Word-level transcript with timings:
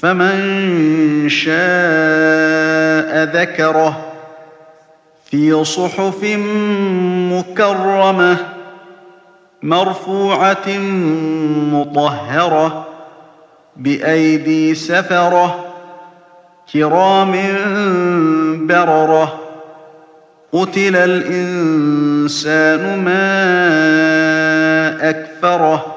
فمن 0.00 1.28
شاء 1.28 3.24
ذكره 3.24 4.04
في 5.24 5.64
صحف 5.64 6.24
مكرمة 7.32 8.36
مرفوعة 9.62 10.68
مطهرة 11.72 12.86
بأيدي 13.76 14.74
سفرة 14.74 15.64
كرام 16.72 17.32
بررة 18.66 19.38
قتل 20.52 20.96
الإنسان 20.96 23.04
ما 23.04 23.28
أكفره 25.10 25.94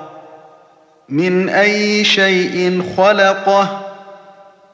من 1.10 1.50
أي 1.50 2.04
شيء 2.04 2.84
خلقه 2.98 3.81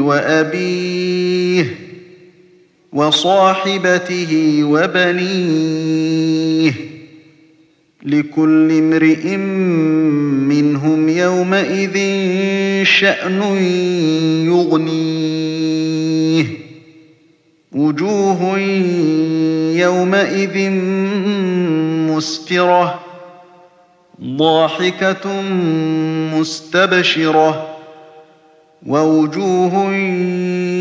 وأبيه 0.00 1.76
وصاحبته 2.92 4.60
وبنيه 4.64 6.10
لكل 8.02 8.72
امرئ 8.72 9.36
منهم 10.46 11.08
يومئذ 11.08 11.94
شأن 12.84 13.42
يغنيه 14.46 16.46
وجوه 17.72 18.58
يومئذ 19.78 20.70
مسفرة 22.10 23.00
ضاحكة 24.22 25.42
مستبشرة 26.34 27.69
ووجوه 28.86 29.94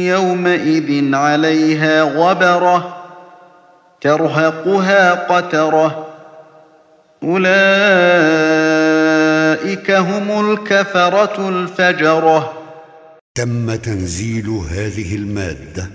يومئذ 0.08 1.16
عليها 1.16 2.02
غبرة 2.02 2.96
ترهقها 4.02 5.14
قترة. 5.14 6.08
أولئك 7.24 7.50
هم 9.92 10.52
الكفرة 10.52 11.50
الفجرة. 11.50 12.54
تم 13.36 13.76
تنزيل 13.76 14.50
هذه 14.50 15.16
المادة 15.16 15.90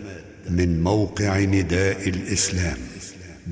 من 0.51 0.83
موقع 0.83 1.39
نداء 1.39 2.09
الإسلام 2.09 2.77